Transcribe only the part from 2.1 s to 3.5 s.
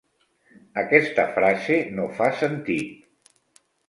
fa sentit.